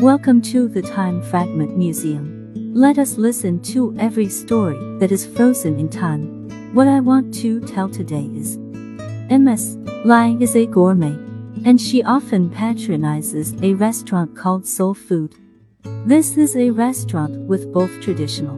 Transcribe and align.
Welcome 0.00 0.40
to 0.44 0.66
the 0.66 0.80
Time 0.80 1.20
Fragment 1.20 1.76
Museum. 1.76 2.54
Let 2.72 2.96
us 2.96 3.18
listen 3.18 3.60
to 3.64 3.94
every 3.98 4.30
story 4.30 4.78
that 4.98 5.12
is 5.12 5.26
frozen 5.26 5.78
in 5.78 5.90
time. 5.90 6.48
What 6.72 6.88
I 6.88 7.00
want 7.00 7.34
to 7.42 7.60
tell 7.66 7.90
today 7.90 8.30
is 8.34 8.56
MS 9.28 9.76
Lai 10.06 10.38
is 10.40 10.56
a 10.56 10.64
gourmet, 10.64 11.18
and 11.66 11.78
she 11.78 12.02
often 12.02 12.48
patronizes 12.48 13.54
a 13.62 13.74
restaurant 13.74 14.34
called 14.34 14.66
Soul 14.66 14.94
Food. 14.94 15.34
This 16.06 16.38
is 16.38 16.56
a 16.56 16.70
restaurant 16.70 17.32
with 17.46 17.70
both 17.70 18.00
traditional 18.00 18.56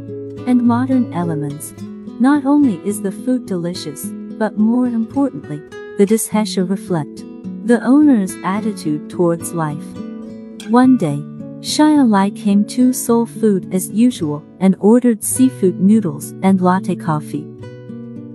and 0.49 0.63
modern 0.63 1.13
elements. 1.13 1.75
Not 2.21 2.47
only 2.47 2.77
is 2.89 3.03
the 3.03 3.11
food 3.11 3.47
delicious, 3.47 4.05
but 4.39 4.59
more 4.59 4.87
importantly, 4.87 5.59
the 5.99 6.07
dishes 6.07 6.57
reflect 6.57 7.25
the 7.67 7.81
owner's 7.83 8.37
attitude 8.45 9.11
towards 9.11 9.53
life. 9.55 9.85
One 10.69 10.97
day, 10.97 11.21
Xiao 11.63 12.11
Lai 12.11 12.29
came 12.31 12.65
to 12.65 12.93
Soul 12.93 13.25
Food 13.25 13.73
as 13.73 13.89
usual 13.89 14.43
and 14.59 14.75
ordered 14.81 15.23
seafood 15.23 15.79
noodles 15.79 16.33
and 16.43 16.61
latte 16.61 16.97
coffee. 16.97 17.45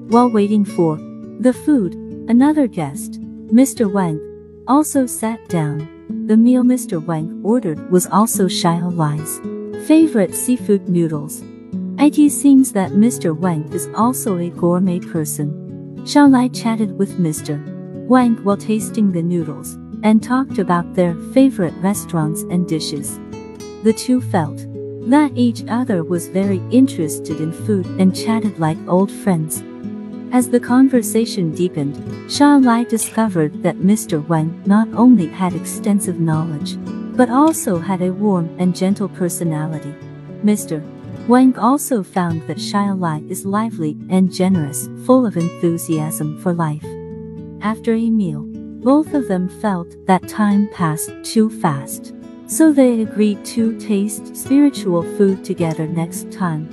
While 0.08 0.32
waiting 0.32 0.64
for 0.64 0.96
the 1.42 1.52
food, 1.52 1.96
another 2.30 2.68
guest, 2.68 3.20
Mr. 3.48 3.92
Wang, 3.92 4.22
also 4.66 5.06
sat 5.06 5.46
down. 5.50 5.90
The 6.28 6.38
meal 6.38 6.64
Mr. 6.64 7.06
Wang 7.06 7.42
ordered 7.44 7.92
was 7.92 8.08
also 8.08 8.46
Xiao 8.46 8.96
Lai's 8.96 9.42
favorite 9.86 10.34
seafood 10.34 10.88
noodles. 10.88 11.44
It 12.00 12.32
seems 12.32 12.72
that 12.72 12.92
Mr. 12.92 13.38
Wang 13.38 13.68
is 13.74 13.90
also 13.94 14.38
a 14.38 14.52
gourmet 14.52 15.02
person. 15.02 15.52
Xiao 16.06 16.32
Lai 16.32 16.48
chatted 16.48 16.98
with 16.98 17.20
Mr. 17.20 17.60
Wang 18.08 18.42
while 18.46 18.56
tasting 18.56 19.12
the 19.12 19.22
noodles 19.22 19.78
and 20.08 20.24
talked 20.24 20.58
about 20.58 20.94
their 20.94 21.14
favorite 21.34 21.74
restaurants 21.82 22.44
and 22.44 22.66
dishes. 22.66 23.20
The 23.84 23.92
two 23.92 24.22
felt 24.22 24.66
that 25.10 25.34
each 25.36 25.66
other 25.68 26.02
was 26.02 26.30
very 26.30 26.62
interested 26.72 27.42
in 27.42 27.52
food 27.52 27.86
and 28.00 28.16
chatted 28.16 28.58
like 28.58 28.78
old 28.88 29.12
friends. 29.12 29.62
As 30.32 30.50
the 30.50 30.62
conversation 30.62 31.54
deepened, 31.54 31.96
Xiao 32.30 32.64
Lai 32.64 32.86
discovered 32.86 33.62
that 33.64 33.80
Mr. 33.80 34.26
Wang 34.30 34.64
not 34.66 34.88
only 34.94 35.28
had 35.28 35.54
extensive 35.54 36.22
knowledge, 36.22 36.78
but 37.18 37.30
also 37.30 37.78
had 37.78 38.02
a 38.02 38.14
warm 38.14 38.50
and 38.60 38.74
gentle 38.74 39.10
personality. 39.10 39.94
Mr. 40.42 40.82
Wang 41.28 41.58
also 41.60 42.02
found 42.02 42.48
that 42.48 42.60
Xiao 42.60 42.98
Lai 42.98 43.24
is 43.28 43.46
lively 43.46 43.98
and 44.10 44.32
generous, 44.32 44.88
full 45.06 45.26
of 45.26 45.36
enthusiasm 45.36 46.40
for 46.40 46.54
life. 46.54 46.86
After 47.60 47.94
a 47.94 48.10
meal, 48.10 48.48
both 48.88 49.14
of 49.14 49.28
them 49.28 49.50
felt 49.50 49.98
that 50.06 50.26
time 50.30 50.70
passed 50.74 51.12
too 51.22 51.50
fast. 51.50 52.14
So 52.48 52.72
they 52.72 53.02
agreed 53.02 53.44
to 53.48 53.78
taste 53.78 54.34
spiritual 54.34 55.04
food 55.18 55.44
together 55.44 55.86
next 55.86 56.32
time. 56.32 56.70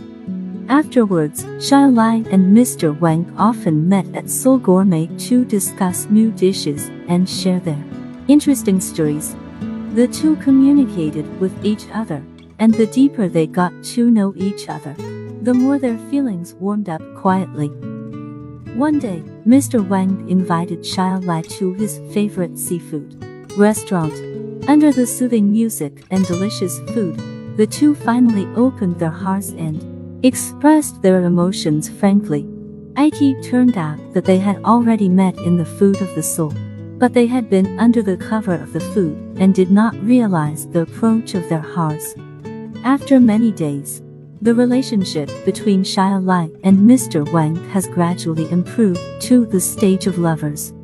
Afterwards, 0.68 1.42
Xiao 1.58 1.92
Lai 1.92 2.22
and 2.30 2.56
Mr. 2.56 2.96
Wang 3.00 3.34
often 3.36 3.88
met 3.88 4.06
at 4.14 4.30
Soul 4.30 4.58
Gourmet 4.58 5.08
to 5.26 5.44
discuss 5.44 6.06
new 6.08 6.30
dishes 6.30 6.88
and 7.08 7.28
share 7.28 7.58
their 7.58 7.84
interesting 8.28 8.80
stories. 8.80 9.34
The 9.94 10.06
two 10.06 10.36
communicated 10.36 11.26
with 11.40 11.64
each 11.64 11.86
other, 11.92 12.22
and 12.60 12.72
the 12.74 12.86
deeper 12.86 13.26
they 13.26 13.48
got 13.48 13.72
to 13.94 14.08
know 14.08 14.32
each 14.36 14.68
other, 14.68 14.94
the 15.42 15.52
more 15.52 15.80
their 15.80 15.98
feelings 16.10 16.54
warmed 16.54 16.88
up 16.88 17.02
quietly. 17.16 17.72
One 18.74 18.98
day, 18.98 19.22
Mr. 19.46 19.86
Wang 19.86 20.28
invited 20.28 20.80
Xiao 20.80 21.24
Lai 21.24 21.42
to 21.42 21.74
his 21.74 22.00
favorite 22.12 22.58
seafood 22.58 23.24
restaurant. 23.56 24.12
Under 24.68 24.90
the 24.90 25.06
soothing 25.06 25.52
music 25.52 26.02
and 26.10 26.26
delicious 26.26 26.80
food, 26.92 27.16
the 27.56 27.68
two 27.68 27.94
finally 27.94 28.46
opened 28.56 28.98
their 28.98 29.12
hearts 29.12 29.50
and 29.50 30.24
expressed 30.24 31.02
their 31.02 31.22
emotions 31.22 31.88
frankly. 31.88 32.48
It 32.96 33.44
turned 33.44 33.78
out 33.78 34.12
that 34.12 34.24
they 34.24 34.38
had 34.38 34.64
already 34.64 35.08
met 35.08 35.38
in 35.38 35.56
the 35.56 35.64
food 35.64 36.02
of 36.02 36.12
the 36.16 36.22
soul, 36.24 36.52
but 36.98 37.12
they 37.12 37.26
had 37.26 37.48
been 37.48 37.78
under 37.78 38.02
the 38.02 38.16
cover 38.16 38.54
of 38.54 38.72
the 38.72 38.80
food 38.80 39.16
and 39.38 39.54
did 39.54 39.70
not 39.70 39.94
realize 40.02 40.66
the 40.66 40.80
approach 40.80 41.34
of 41.34 41.48
their 41.48 41.60
hearts. 41.60 42.16
After 42.82 43.20
many 43.20 43.52
days, 43.52 44.02
the 44.44 44.54
relationship 44.54 45.30
between 45.46 45.82
Xiao 45.82 46.22
Lai 46.22 46.50
and 46.64 46.76
Mr. 46.78 47.26
Wang 47.32 47.56
has 47.70 47.86
gradually 47.86 48.46
improved 48.50 49.00
to 49.22 49.46
the 49.46 49.58
stage 49.58 50.06
of 50.06 50.18
lovers. 50.18 50.74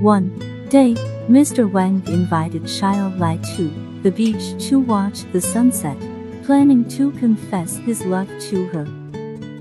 One 0.00 0.28
day, 0.68 0.94
Mr. 1.28 1.68
Wang 1.68 2.04
invited 2.06 2.62
Xiao 2.62 3.18
Lai 3.18 3.38
to 3.56 3.98
the 4.04 4.12
beach 4.12 4.56
to 4.68 4.78
watch 4.78 5.24
the 5.32 5.40
sunset 5.40 5.98
planning 6.44 6.88
to 6.90 7.10
confess 7.12 7.76
his 7.78 8.04
love 8.04 8.28
to 8.50 8.68
her. 8.68 8.86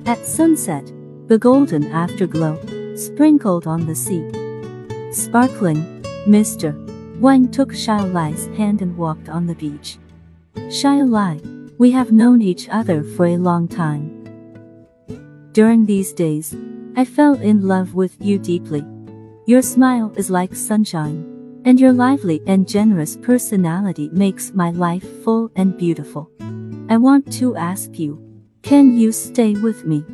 At 0.05 0.23
sunset, 0.23 0.85
the 1.25 1.39
golden 1.39 1.91
afterglow 1.91 2.59
sprinkled 2.95 3.65
on 3.65 3.87
the 3.87 3.95
sea. 3.95 4.23
Sparkling, 5.11 6.03
Mr. 6.27 6.77
Wang 7.19 7.49
took 7.49 7.69
Xiao 7.69 8.13
Lai's 8.13 8.45
hand 8.55 8.83
and 8.83 8.95
walked 8.95 9.29
on 9.29 9.47
the 9.47 9.55
beach. 9.55 9.97
Xiao 10.55 11.09
Lai, 11.09 11.39
we 11.81 11.89
have 11.89 12.11
known 12.11 12.43
each 12.43 12.69
other 12.69 13.01
for 13.01 13.25
a 13.25 13.37
long 13.37 13.67
time. 13.67 14.05
During 15.51 15.83
these 15.83 16.13
days, 16.13 16.55
I 16.95 17.03
fell 17.03 17.33
in 17.33 17.67
love 17.67 17.95
with 17.95 18.15
you 18.19 18.37
deeply. 18.37 18.85
Your 19.47 19.63
smile 19.63 20.13
is 20.15 20.29
like 20.29 20.53
sunshine, 20.53 21.25
and 21.65 21.79
your 21.79 21.91
lively 21.91 22.39
and 22.45 22.69
generous 22.69 23.17
personality 23.17 24.11
makes 24.13 24.53
my 24.53 24.69
life 24.69 25.23
full 25.23 25.49
and 25.55 25.75
beautiful. 25.75 26.29
I 26.87 26.97
want 26.97 27.33
to 27.39 27.55
ask 27.55 27.97
you, 27.97 28.21
can 28.61 28.95
you 28.95 29.11
stay 29.11 29.55
with 29.55 29.83
me? 29.83 30.05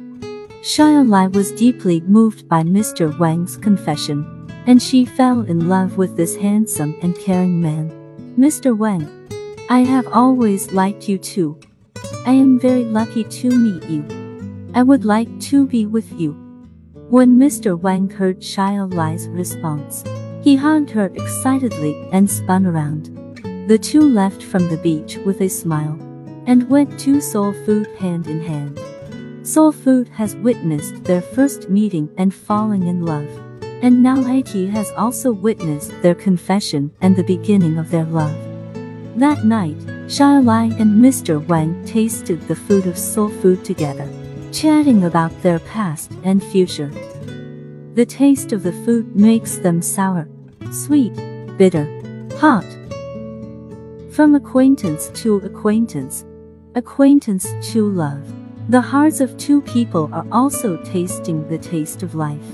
Xiao 0.63 1.05
Lai 1.05 1.27
was 1.27 1.51
deeply 1.51 1.99
moved 1.99 2.47
by 2.47 2.63
Mr. 2.63 3.11
Wang's 3.19 3.57
confession, 3.57 4.23
and 4.67 4.81
she 4.81 5.03
fell 5.03 5.41
in 5.41 5.67
love 5.67 5.97
with 5.97 6.15
this 6.15 6.37
handsome 6.37 6.95
and 7.01 7.13
caring 7.19 7.61
man. 7.61 7.91
Mr. 8.39 8.71
Wang, 8.71 9.03
I 9.69 9.79
have 9.79 10.07
always 10.07 10.71
liked 10.71 11.09
you 11.09 11.17
too. 11.17 11.59
I 12.25 12.31
am 12.31 12.57
very 12.57 12.85
lucky 12.85 13.25
to 13.25 13.49
meet 13.49 13.83
you. 13.89 14.05
I 14.73 14.81
would 14.81 15.03
like 15.03 15.41
to 15.41 15.67
be 15.67 15.85
with 15.85 16.09
you. 16.13 16.31
When 17.09 17.37
Mr. 17.37 17.77
Wang 17.77 18.09
heard 18.09 18.39
Xiao 18.39 18.93
Lai's 18.93 19.27
response, 19.27 20.05
he 20.41 20.55
hugged 20.55 20.89
her 20.91 21.07
excitedly 21.15 22.07
and 22.13 22.31
spun 22.31 22.65
around. 22.65 23.07
The 23.67 23.77
two 23.77 24.03
left 24.09 24.41
from 24.41 24.69
the 24.69 24.77
beach 24.77 25.17
with 25.25 25.41
a 25.41 25.49
smile 25.49 25.99
and 26.45 26.69
went 26.69 26.97
to 27.01 27.19
Soul 27.19 27.51
Food 27.65 27.87
hand 27.99 28.27
in 28.27 28.39
hand. 28.39 28.79
Soul 29.45 29.73
Food 29.73 30.07
has 30.07 30.37
witnessed 30.37 31.03
their 31.03 31.21
first 31.21 31.69
meeting 31.69 32.09
and 32.17 32.33
falling 32.33 32.87
in 32.87 33.05
love. 33.05 33.27
And 33.83 34.01
now 34.01 34.23
Haiti 34.23 34.67
has 34.67 34.89
also 34.91 35.33
witnessed 35.33 35.91
their 36.01 36.15
confession 36.15 36.91
and 37.01 37.17
the 37.17 37.23
beginning 37.23 37.77
of 37.77 37.91
their 37.91 38.05
love. 38.05 38.46
That 39.17 39.45
night, 39.45 39.79
Xiao 40.05 40.45
Lai 40.45 40.65
and 40.77 41.03
Mr. 41.03 41.43
Wang 41.47 41.83
tasted 41.87 42.39
the 42.47 42.55
food 42.55 42.85
of 42.85 42.95
Soul 42.95 43.29
Food 43.29 43.65
together, 43.65 44.07
chatting 44.51 45.05
about 45.05 45.31
their 45.41 45.57
past 45.57 46.11
and 46.23 46.43
future. 46.43 46.91
The 47.95 48.05
taste 48.05 48.51
of 48.51 48.61
the 48.61 48.73
food 48.85 49.15
makes 49.15 49.57
them 49.57 49.81
sour, 49.81 50.29
sweet, 50.69 51.15
bitter, 51.57 51.87
hot. 52.37 52.63
From 54.11 54.35
acquaintance 54.35 55.09
to 55.23 55.37
acquaintance, 55.37 56.23
acquaintance 56.75 57.47
to 57.71 57.89
love. 57.89 58.21
The 58.69 58.81
hearts 58.81 59.19
of 59.19 59.35
two 59.37 59.63
people 59.63 60.11
are 60.13 60.27
also 60.31 60.77
tasting 60.83 61.47
the 61.49 61.57
taste 61.57 62.03
of 62.03 62.13
life. 62.13 62.45